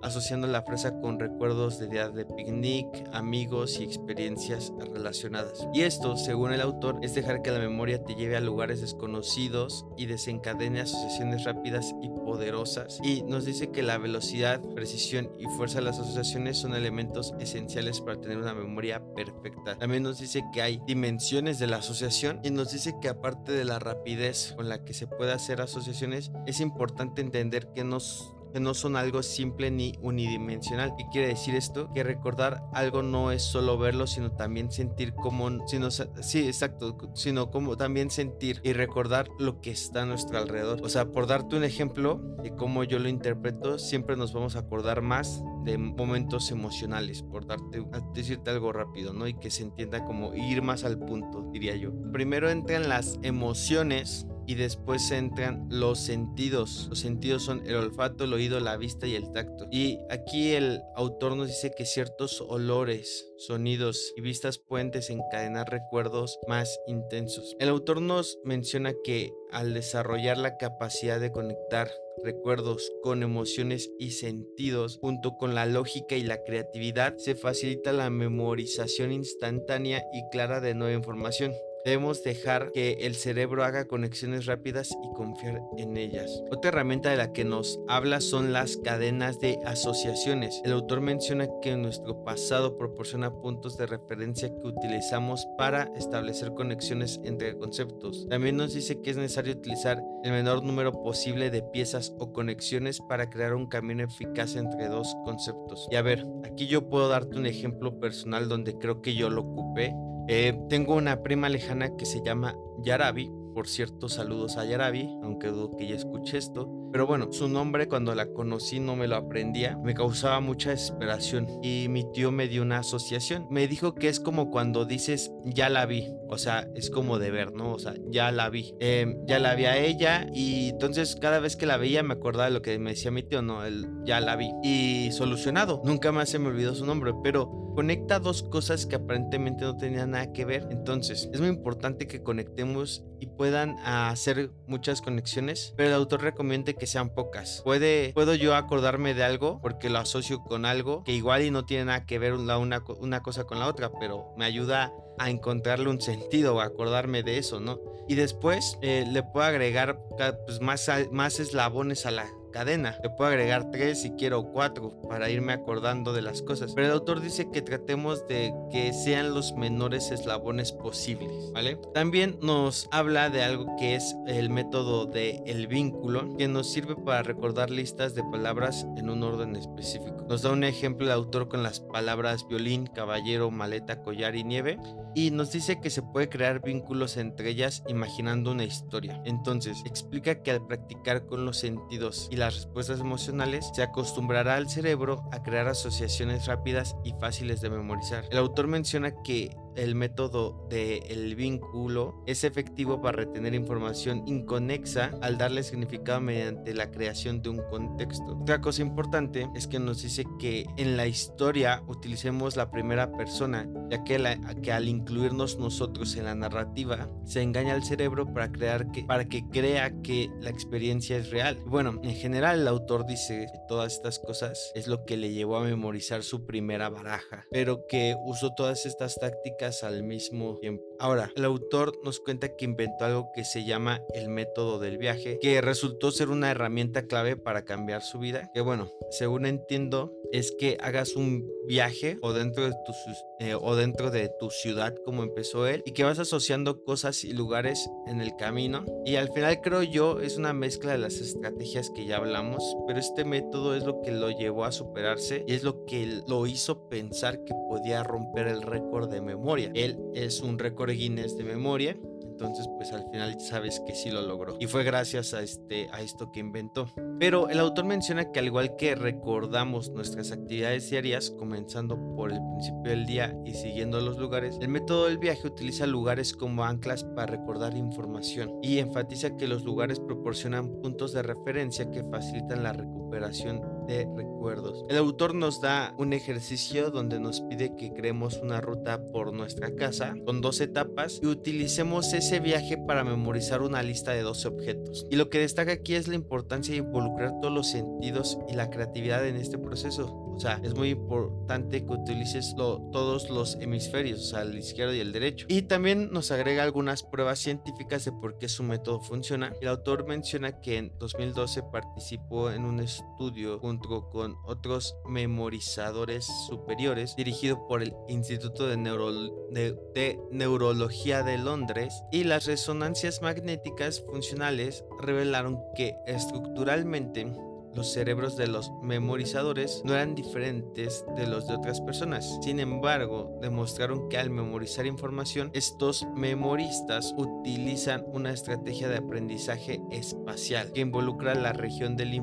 asociando 0.02 0.46
la 0.46 0.62
fresa 0.62 1.00
con 1.00 1.18
recuerdos 1.18 1.78
de 1.78 1.88
días 1.88 2.14
de 2.14 2.24
picnic, 2.24 2.86
amigos 3.12 3.78
y 3.80 3.84
experiencias 3.84 4.72
relacionadas. 4.92 5.66
Y 5.74 5.82
esto, 5.82 6.16
según 6.16 6.52
el 6.52 6.60
autor, 6.60 6.98
es 7.02 7.14
dejar 7.14 7.42
que 7.42 7.50
la 7.50 7.58
memoria 7.58 8.02
te 8.02 8.14
lleve 8.14 8.36
a 8.36 8.40
lugares 8.40 8.80
desconocidos 8.80 9.86
y 9.96 10.06
desencadene 10.06 10.80
asociaciones 10.80 11.44
rápidas 11.44 11.94
y 12.02 12.08
poderosas. 12.08 12.98
Y 13.02 13.22
nos 13.22 13.44
dice 13.44 13.70
que 13.70 13.82
la 13.82 13.98
velocidad, 13.98 14.60
precisión 14.74 15.30
y 15.38 15.46
fuerza 15.56 15.78
de 15.78 15.84
las 15.84 15.98
asociaciones 15.98 16.58
son 16.58 16.74
elementos 16.74 17.34
esenciales 17.40 18.00
para 18.00 18.20
tener 18.20 18.38
una 18.38 18.54
memoria 18.54 19.02
perfecta. 19.14 19.76
También 19.78 20.02
nos 20.02 20.18
dice 20.18 20.44
que 20.52 20.62
hay 20.62 20.80
dimensiones 20.86 21.58
de 21.58 21.66
la 21.66 21.78
asociación 21.78 22.40
y 22.42 22.50
nos 22.50 22.72
dice 22.72 22.94
que 23.00 23.08
aparte 23.08 23.52
de 23.52 23.64
la 23.64 23.78
rapidez 23.78 24.54
con 24.56 24.68
la 24.68 24.84
que 24.84 24.94
se 24.94 25.06
puede 25.06 25.32
hacer 25.32 25.60
asociaciones, 25.60 26.30
es 26.46 26.60
importante 26.60 27.20
entender 27.20 27.72
que 27.74 27.84
nos 27.84 28.34
que 28.52 28.60
no 28.60 28.74
son 28.74 28.96
algo 28.96 29.22
simple 29.22 29.70
ni 29.70 29.94
unidimensional. 30.00 30.94
¿Qué 30.96 31.04
quiere 31.10 31.28
decir 31.28 31.54
esto? 31.54 31.92
Que 31.92 32.02
recordar 32.02 32.62
algo 32.72 33.02
no 33.02 33.32
es 33.32 33.42
solo 33.42 33.78
verlo, 33.78 34.06
sino 34.06 34.32
también 34.32 34.70
sentir 34.70 35.14
como, 35.14 35.66
sino, 35.66 35.90
sí, 35.90 36.46
exacto, 36.46 36.96
sino 37.14 37.50
como 37.50 37.76
también 37.76 38.10
sentir 38.10 38.60
y 38.62 38.72
recordar 38.72 39.28
lo 39.38 39.60
que 39.60 39.70
está 39.70 40.02
a 40.02 40.06
nuestro 40.06 40.38
alrededor. 40.38 40.80
O 40.82 40.88
sea, 40.88 41.06
por 41.06 41.26
darte 41.26 41.56
un 41.56 41.64
ejemplo 41.64 42.20
de 42.42 42.54
cómo 42.54 42.84
yo 42.84 42.98
lo 42.98 43.08
interpreto, 43.08 43.78
siempre 43.78 44.16
nos 44.16 44.32
vamos 44.32 44.56
a 44.56 44.60
acordar 44.60 45.02
más 45.02 45.42
de 45.64 45.76
momentos 45.76 46.50
emocionales, 46.50 47.22
por 47.22 47.46
darte, 47.46 47.84
decirte 48.14 48.50
algo 48.50 48.72
rápido, 48.72 49.12
¿no? 49.12 49.26
Y 49.26 49.34
que 49.34 49.50
se 49.50 49.64
entienda 49.64 50.04
como 50.04 50.34
ir 50.34 50.62
más 50.62 50.84
al 50.84 50.98
punto, 50.98 51.48
diría 51.52 51.76
yo. 51.76 51.90
Primero 52.12 52.48
entran 52.48 52.88
las 52.88 53.18
emociones 53.22 54.26
y 54.48 54.54
después 54.54 55.10
entran 55.10 55.66
los 55.68 55.98
sentidos. 55.98 56.86
Los 56.88 57.00
sentidos 57.00 57.42
son 57.42 57.66
el 57.66 57.76
olfato, 57.76 58.24
el 58.24 58.32
oído, 58.32 58.58
la 58.60 58.78
vista 58.78 59.06
y 59.06 59.14
el 59.14 59.30
tacto. 59.30 59.68
Y 59.70 59.98
aquí 60.08 60.52
el 60.52 60.80
autor 60.96 61.36
nos 61.36 61.48
dice 61.48 61.70
que 61.76 61.84
ciertos 61.84 62.40
olores, 62.40 63.30
sonidos 63.36 64.14
y 64.16 64.22
vistas 64.22 64.56
pueden 64.56 64.90
desencadenar 64.90 65.70
recuerdos 65.70 66.38
más 66.48 66.80
intensos. 66.86 67.56
El 67.60 67.68
autor 67.68 68.00
nos 68.00 68.38
menciona 68.42 68.94
que 69.04 69.34
al 69.52 69.74
desarrollar 69.74 70.38
la 70.38 70.56
capacidad 70.56 71.20
de 71.20 71.30
conectar 71.30 71.90
recuerdos 72.24 72.90
con 73.02 73.22
emociones 73.22 73.90
y 73.98 74.12
sentidos, 74.12 74.98
junto 74.98 75.36
con 75.36 75.54
la 75.54 75.66
lógica 75.66 76.16
y 76.16 76.22
la 76.22 76.42
creatividad, 76.42 77.16
se 77.18 77.34
facilita 77.34 77.92
la 77.92 78.08
memorización 78.08 79.12
instantánea 79.12 80.02
y 80.14 80.26
clara 80.30 80.60
de 80.60 80.74
nueva 80.74 80.94
información. 80.94 81.52
Debemos 81.88 82.22
dejar 82.22 82.70
que 82.72 82.98
el 83.00 83.14
cerebro 83.14 83.64
haga 83.64 83.86
conexiones 83.86 84.44
rápidas 84.44 84.90
y 85.02 85.14
confiar 85.14 85.62
en 85.78 85.96
ellas. 85.96 86.42
Otra 86.50 86.68
herramienta 86.68 87.08
de 87.08 87.16
la 87.16 87.32
que 87.32 87.46
nos 87.46 87.80
habla 87.88 88.20
son 88.20 88.52
las 88.52 88.76
cadenas 88.76 89.40
de 89.40 89.58
asociaciones. 89.64 90.60
El 90.66 90.72
autor 90.72 91.00
menciona 91.00 91.48
que 91.62 91.74
nuestro 91.76 92.24
pasado 92.24 92.76
proporciona 92.76 93.32
puntos 93.40 93.78
de 93.78 93.86
referencia 93.86 94.50
que 94.50 94.66
utilizamos 94.66 95.48
para 95.56 95.90
establecer 95.96 96.52
conexiones 96.52 97.22
entre 97.24 97.56
conceptos. 97.56 98.26
También 98.28 98.58
nos 98.58 98.74
dice 98.74 99.00
que 99.00 99.08
es 99.08 99.16
necesario 99.16 99.54
utilizar 99.54 99.98
el 100.24 100.32
menor 100.32 100.62
número 100.62 100.92
posible 100.92 101.50
de 101.50 101.62
piezas 101.62 102.12
o 102.18 102.34
conexiones 102.34 103.00
para 103.08 103.30
crear 103.30 103.54
un 103.54 103.66
camino 103.66 104.04
eficaz 104.04 104.56
entre 104.56 104.88
dos 104.88 105.16
conceptos. 105.24 105.88
Y 105.90 105.96
a 105.96 106.02
ver, 106.02 106.26
aquí 106.44 106.66
yo 106.66 106.86
puedo 106.90 107.08
darte 107.08 107.38
un 107.38 107.46
ejemplo 107.46 107.98
personal 107.98 108.46
donde 108.46 108.76
creo 108.76 109.00
que 109.00 109.14
yo 109.14 109.30
lo 109.30 109.40
ocupé 109.40 109.94
eh, 110.28 110.58
tengo 110.68 110.94
una 110.94 111.22
prima 111.22 111.48
lejana 111.48 111.96
que 111.96 112.06
se 112.06 112.22
llama 112.22 112.54
Yarabi. 112.82 113.32
Por 113.58 113.66
cierto, 113.66 114.08
saludos 114.08 114.56
a 114.56 114.64
Yarabi, 114.64 115.18
aunque 115.20 115.48
dudo 115.48 115.76
que 115.76 115.86
ella 115.86 115.96
escuche 115.96 116.38
esto. 116.38 116.70
Pero 116.92 117.08
bueno, 117.08 117.32
su 117.32 117.48
nombre 117.48 117.88
cuando 117.88 118.14
la 118.14 118.32
conocí 118.32 118.78
no 118.78 118.94
me 118.94 119.08
lo 119.08 119.16
aprendía, 119.16 119.76
me 119.78 119.94
causaba 119.94 120.38
mucha 120.38 120.70
desesperación 120.70 121.48
y 121.60 121.88
mi 121.88 122.04
tío 122.12 122.30
me 122.30 122.46
dio 122.46 122.62
una 122.62 122.78
asociación. 122.78 123.48
Me 123.50 123.66
dijo 123.66 123.96
que 123.96 124.08
es 124.08 124.20
como 124.20 124.52
cuando 124.52 124.84
dices 124.84 125.32
ya 125.44 125.68
la 125.70 125.86
vi, 125.86 126.06
o 126.28 126.38
sea, 126.38 126.68
es 126.76 126.88
como 126.88 127.18
de 127.18 127.32
ver, 127.32 127.52
¿no? 127.52 127.72
O 127.72 127.80
sea, 127.80 127.94
ya 128.06 128.30
la 128.30 128.48
vi. 128.48 128.76
Em, 128.78 129.26
ya 129.26 129.40
la 129.40 129.56
vi 129.56 129.64
a 129.64 129.76
ella 129.76 130.28
y 130.32 130.68
entonces 130.68 131.16
cada 131.16 131.40
vez 131.40 131.56
que 131.56 131.66
la 131.66 131.78
veía 131.78 132.04
me 132.04 132.14
acordaba 132.14 132.44
de 132.44 132.52
lo 132.52 132.62
que 132.62 132.78
me 132.78 132.90
decía 132.90 133.10
mi 133.10 133.24
tío, 133.24 133.42
no, 133.42 133.64
él 133.64 133.88
ya 134.04 134.20
la 134.20 134.36
vi. 134.36 134.52
Y 134.62 135.10
solucionado, 135.10 135.82
nunca 135.84 136.12
más 136.12 136.28
se 136.28 136.38
me 136.38 136.46
olvidó 136.46 136.76
su 136.76 136.86
nombre, 136.86 137.12
pero 137.24 137.72
conecta 137.74 138.18
dos 138.18 138.42
cosas 138.42 138.86
que 138.86 138.96
aparentemente 138.96 139.64
no 139.64 139.76
tenían 139.76 140.10
nada 140.10 140.32
que 140.32 140.44
ver. 140.44 140.66
Entonces, 140.70 141.28
es 141.32 141.40
muy 141.40 141.48
importante 141.48 142.06
que 142.06 142.22
conectemos 142.22 143.04
y 143.20 143.26
puedan 143.48 143.78
hacer 143.78 144.50
muchas 144.66 145.00
conexiones, 145.00 145.72
pero 145.74 145.88
el 145.88 145.94
autor 145.94 146.20
recomienda 146.20 146.74
que 146.74 146.86
sean 146.86 147.08
pocas. 147.08 147.62
Puede, 147.64 148.12
puedo 148.12 148.34
yo 148.34 148.54
acordarme 148.54 149.14
de 149.14 149.24
algo 149.24 149.58
porque 149.62 149.88
lo 149.88 150.00
asocio 150.00 150.40
con 150.40 150.66
algo 150.66 151.02
que 151.02 151.12
igual 151.12 151.42
y 151.42 151.50
no 151.50 151.64
tiene 151.64 151.86
nada 151.86 152.04
que 152.04 152.18
ver 152.18 152.34
una, 152.34 152.58
una, 152.58 153.22
cosa 153.22 153.44
con 153.44 153.58
la 153.58 153.66
otra, 153.66 153.90
pero 153.98 154.34
me 154.36 154.44
ayuda 154.44 154.92
a 155.18 155.30
encontrarle 155.30 155.88
un 155.88 156.02
sentido 156.02 156.56
o 156.56 156.60
acordarme 156.60 157.22
de 157.22 157.38
eso, 157.38 157.58
¿no? 157.58 157.80
Y 158.06 158.16
después 158.16 158.76
eh, 158.82 159.06
le 159.10 159.22
puedo 159.22 159.46
agregar 159.46 159.98
pues, 160.44 160.60
más, 160.60 160.90
más 161.10 161.40
eslabones 161.40 162.04
a 162.04 162.10
la, 162.10 162.26
cadena. 162.50 162.96
Le 163.02 163.10
puedo 163.10 163.30
agregar 163.30 163.70
tres 163.70 164.02
si 164.02 164.10
quiero 164.10 164.44
cuatro 164.52 165.00
para 165.08 165.30
irme 165.30 165.52
acordando 165.52 166.12
de 166.12 166.22
las 166.22 166.42
cosas. 166.42 166.72
Pero 166.74 166.86
el 166.88 166.92
autor 166.92 167.20
dice 167.20 167.50
que 167.50 167.62
tratemos 167.62 168.26
de 168.28 168.54
que 168.70 168.92
sean 168.92 169.34
los 169.34 169.54
menores 169.54 170.10
eslabones 170.10 170.72
posibles, 170.72 171.52
¿vale? 171.52 171.78
También 171.94 172.38
nos 172.42 172.88
habla 172.90 173.30
de 173.30 173.42
algo 173.42 173.76
que 173.78 173.94
es 173.94 174.16
el 174.26 174.50
método 174.50 175.06
de 175.06 175.42
vínculo, 175.68 176.36
que 176.36 176.48
nos 176.48 176.70
sirve 176.70 176.96
para 176.96 177.22
recordar 177.22 177.70
listas 177.70 178.14
de 178.14 178.22
palabras 178.24 178.86
en 178.96 179.10
un 179.10 179.22
orden 179.22 179.56
específico. 179.56 180.24
Nos 180.28 180.42
da 180.42 180.52
un 180.52 180.64
ejemplo 180.64 181.06
el 181.06 181.12
autor 181.12 181.48
con 181.48 181.62
las 181.62 181.80
palabras 181.80 182.46
violín, 182.48 182.86
caballero, 182.86 183.50
maleta, 183.50 184.02
collar 184.02 184.36
y 184.36 184.44
nieve 184.44 184.78
y 185.14 185.30
nos 185.30 185.52
dice 185.52 185.80
que 185.80 185.90
se 185.90 186.02
puede 186.02 186.28
crear 186.28 186.62
vínculos 186.62 187.16
entre 187.16 187.50
ellas 187.50 187.82
imaginando 187.88 188.52
una 188.52 188.64
historia. 188.64 189.20
Entonces, 189.24 189.82
explica 189.84 190.42
que 190.42 190.50
al 190.50 190.66
practicar 190.66 191.26
con 191.26 191.44
los 191.44 191.58
sentidos 191.58 192.28
y 192.30 192.36
las 192.38 192.54
respuestas 192.54 193.00
emocionales, 193.00 193.70
se 193.74 193.82
acostumbrará 193.82 194.54
al 194.54 194.68
cerebro 194.68 195.28
a 195.32 195.42
crear 195.42 195.68
asociaciones 195.68 196.46
rápidas 196.46 196.96
y 197.04 197.12
fáciles 197.20 197.60
de 197.60 197.70
memorizar. 197.70 198.24
El 198.30 198.38
autor 198.38 198.68
menciona 198.68 199.22
que 199.22 199.56
el 199.76 199.94
método 199.94 200.66
del 200.68 201.34
vínculo 201.36 202.22
es 202.26 202.44
efectivo 202.44 203.00
para 203.00 203.18
retener 203.18 203.54
información 203.54 204.22
inconexa 204.26 205.12
al 205.22 205.38
darle 205.38 205.62
significado 205.62 206.20
mediante 206.20 206.74
la 206.74 206.90
creación 206.90 207.42
de 207.42 207.50
un 207.50 207.62
contexto. 207.70 208.38
Otra 208.40 208.60
cosa 208.60 208.82
importante 208.82 209.48
es 209.54 209.66
que 209.66 209.78
nos 209.78 210.02
dice 210.02 210.24
que 210.38 210.66
en 210.76 210.96
la 210.96 211.06
historia 211.06 211.82
utilicemos 211.86 212.56
la 212.56 212.70
primera 212.70 213.12
persona, 213.12 213.68
ya 213.90 214.04
que, 214.04 214.38
que 214.62 214.72
al 214.72 214.88
incluirnos 214.88 215.58
nosotros 215.58 216.16
en 216.16 216.24
la 216.24 216.34
narrativa 216.34 217.08
se 217.24 217.42
engaña 217.42 217.74
al 217.74 217.84
cerebro 217.84 218.32
para, 218.32 218.50
crear 218.50 218.90
que, 218.90 219.04
para 219.04 219.28
que 219.28 219.48
crea 219.48 220.02
que 220.02 220.30
la 220.40 220.50
experiencia 220.50 221.16
es 221.16 221.30
real. 221.30 221.60
Bueno, 221.66 222.00
en 222.02 222.14
general 222.14 222.60
el 222.60 222.68
autor 222.68 223.06
dice 223.06 223.46
que 223.52 223.58
todas 223.68 223.94
estas 223.94 224.18
cosas 224.18 224.72
es 224.74 224.86
lo 224.86 225.04
que 225.04 225.16
le 225.16 225.32
llevó 225.32 225.56
a 225.56 225.64
memorizar 225.64 226.22
su 226.22 226.46
primera 226.46 226.88
baraja, 226.88 227.44
pero 227.50 227.86
que 227.86 228.16
usó 228.26 228.54
todas 228.54 228.86
estas 228.86 229.16
tácticas 229.16 229.57
al 229.82 230.02
mismo 230.04 230.56
tiempo. 230.60 230.87
Ahora, 231.00 231.30
el 231.36 231.44
autor 231.44 231.98
nos 232.04 232.20
cuenta 232.20 232.56
que 232.56 232.64
inventó 232.64 233.04
algo 233.04 233.30
que 233.34 233.44
se 233.44 233.64
llama 233.64 234.02
el 234.14 234.28
método 234.28 234.78
del 234.78 234.98
viaje, 234.98 235.38
que 235.40 235.60
resultó 235.60 236.10
ser 236.10 236.28
una 236.28 236.50
herramienta 236.50 237.06
clave 237.06 237.36
para 237.36 237.64
cambiar 237.64 238.02
su 238.02 238.18
vida. 238.18 238.50
Que 238.52 238.60
bueno, 238.60 238.88
según 239.10 239.46
entiendo, 239.46 240.12
es 240.32 240.52
que 240.52 240.76
hagas 240.80 241.16
un 241.16 241.48
viaje 241.66 242.18
o 242.22 242.32
dentro 242.32 242.64
de 242.64 242.72
tu, 242.84 242.92
eh, 243.40 243.54
o 243.54 243.76
dentro 243.76 244.10
de 244.10 244.30
tu 244.38 244.50
ciudad 244.50 244.94
como 245.04 245.22
empezó 245.22 245.66
él 245.66 245.82
y 245.84 245.92
que 245.92 246.04
vas 246.04 246.18
asociando 246.18 246.82
cosas 246.82 247.24
y 247.24 247.32
lugares 247.32 247.88
en 248.06 248.20
el 248.20 248.36
camino. 248.36 248.84
Y 249.04 249.16
al 249.16 249.32
final 249.32 249.60
creo 249.60 249.82
yo 249.82 250.20
es 250.20 250.36
una 250.36 250.52
mezcla 250.52 250.92
de 250.92 250.98
las 250.98 251.14
estrategias 251.20 251.90
que 251.90 252.06
ya 252.06 252.16
hablamos, 252.16 252.62
pero 252.86 252.98
este 252.98 253.24
método 253.24 253.74
es 253.74 253.84
lo 253.84 254.00
que 254.02 254.12
lo 254.12 254.30
llevó 254.30 254.64
a 254.64 254.72
superarse 254.72 255.44
y 255.46 255.54
es 255.54 255.62
lo 255.62 255.84
que 255.84 256.22
lo 256.26 256.46
hizo 256.46 256.88
pensar 256.88 257.44
que 257.44 257.54
podía 257.68 258.02
romper 258.02 258.48
el 258.48 258.62
récord 258.62 259.10
de 259.10 259.20
memoria 259.20 259.38
él 259.74 259.98
es 260.14 260.40
un 260.40 260.58
Guinness 260.94 261.36
de 261.36 261.44
memoria. 261.44 261.96
Entonces, 262.22 262.68
pues 262.76 262.92
al 262.92 263.10
final 263.10 263.40
sabes 263.40 263.80
que 263.80 263.94
sí 263.94 264.10
lo 264.10 264.22
logró. 264.22 264.56
Y 264.60 264.66
fue 264.66 264.84
gracias 264.84 265.34
a, 265.34 265.42
este, 265.42 265.88
a 265.92 266.00
esto 266.00 266.30
que 266.30 266.40
inventó. 266.40 266.88
Pero 267.18 267.48
el 267.48 267.58
autor 267.58 267.84
menciona 267.84 268.30
que 268.30 268.38
al 268.38 268.46
igual 268.46 268.76
que 268.76 268.94
recordamos 268.94 269.90
nuestras 269.90 270.30
actividades 270.30 270.88
diarias, 270.90 271.30
comenzando 271.30 271.98
por 272.14 272.30
el 272.30 272.40
principio 272.52 272.90
del 272.90 273.06
día 273.06 273.36
y 273.44 273.54
siguiendo 273.54 274.00
los 274.00 274.18
lugares, 274.18 274.56
el 274.60 274.68
método 274.68 275.06
del 275.06 275.18
viaje 275.18 275.46
utiliza 275.46 275.86
lugares 275.86 276.32
como 276.32 276.64
anclas 276.64 277.02
para 277.04 277.26
recordar 277.26 277.76
información 277.76 278.60
y 278.62 278.78
enfatiza 278.78 279.36
que 279.36 279.48
los 279.48 279.64
lugares 279.64 279.98
proporcionan 279.98 280.80
puntos 280.80 281.12
de 281.12 281.22
referencia 281.22 281.90
que 281.90 282.04
facilitan 282.04 282.62
la 282.62 282.72
recuperación 282.72 283.62
de 283.88 284.06
recuerdos. 284.16 284.84
El 284.88 284.98
autor 284.98 285.34
nos 285.34 285.60
da 285.60 285.94
un 285.98 286.12
ejercicio 286.12 286.90
donde 286.90 287.18
nos 287.18 287.40
pide 287.40 287.74
que 287.74 287.92
creemos 287.92 288.38
una 288.42 288.60
ruta 288.60 289.02
por 289.10 289.32
nuestra 289.32 289.74
casa 289.74 290.14
con 290.24 290.40
dos 290.40 290.60
etapas 290.60 291.18
y 291.22 291.26
utilicemos 291.26 292.12
ese 292.12 292.38
viaje 292.38 292.76
para 292.76 293.02
memorizar 293.02 293.62
una 293.62 293.82
lista 293.82 294.12
de 294.12 294.22
12 294.22 294.48
objetos. 294.48 295.06
Y 295.10 295.16
lo 295.16 295.30
que 295.30 295.40
destaca 295.40 295.72
aquí 295.72 295.94
es 295.94 296.06
la 296.06 296.14
importancia 296.14 296.74
de 296.74 296.80
involucrar 297.08 297.40
todos 297.40 297.52
los 297.52 297.66
sentidos 297.68 298.38
y 298.48 298.54
la 298.54 298.70
creatividad 298.70 299.26
en 299.26 299.36
este 299.36 299.58
proceso. 299.58 300.27
O 300.38 300.40
sea, 300.40 300.60
es 300.62 300.76
muy 300.76 300.90
importante 300.90 301.84
que 301.84 301.92
utilices 301.92 302.54
todos 302.56 303.28
los 303.28 303.56
hemisferios, 303.56 304.20
o 304.20 304.24
sea, 304.24 304.42
el 304.42 304.56
izquierdo 304.56 304.94
y 304.94 305.00
el 305.00 305.10
derecho. 305.10 305.46
Y 305.48 305.62
también 305.62 306.12
nos 306.12 306.30
agrega 306.30 306.62
algunas 306.62 307.02
pruebas 307.02 307.40
científicas 307.40 308.04
de 308.04 308.12
por 308.12 308.38
qué 308.38 308.48
su 308.48 308.62
método 308.62 309.00
funciona. 309.00 309.52
El 309.60 309.66
autor 309.66 310.06
menciona 310.06 310.60
que 310.60 310.76
en 310.76 310.92
2012 311.00 311.64
participó 311.72 312.52
en 312.52 312.66
un 312.66 312.78
estudio 312.78 313.58
junto 313.58 314.08
con 314.10 314.36
otros 314.44 314.94
memorizadores 315.08 316.28
superiores 316.46 317.16
dirigido 317.16 317.66
por 317.66 317.82
el 317.82 317.92
Instituto 318.06 318.68
de, 318.68 318.76
de 318.76 320.20
Neurología 320.30 321.24
de 321.24 321.38
Londres 321.38 322.04
y 322.12 322.22
las 322.22 322.46
resonancias 322.46 323.22
magnéticas 323.22 324.02
funcionales 324.02 324.84
revelaron 325.00 325.58
que 325.74 325.96
estructuralmente 326.06 327.26
los 327.74 327.92
cerebros 327.92 328.36
de 328.36 328.46
los 328.46 328.72
memorizadores 328.82 329.82
no 329.84 329.94
eran 329.94 330.14
diferentes 330.14 331.04
de 331.16 331.26
los 331.26 331.46
de 331.46 331.54
otras 331.54 331.80
personas. 331.80 332.38
Sin 332.42 332.60
embargo, 332.60 333.38
demostraron 333.40 334.08
que 334.08 334.18
al 334.18 334.30
memorizar 334.30 334.86
información, 334.86 335.50
estos 335.54 336.06
memoristas 336.14 337.14
utilizan 337.16 338.04
una 338.12 338.30
estrategia 338.30 338.88
de 338.88 338.96
aprendizaje 338.96 339.80
espacial 339.90 340.72
que 340.72 340.80
involucra 340.80 341.34
la 341.34 341.52
región 341.52 341.96
del, 341.96 342.22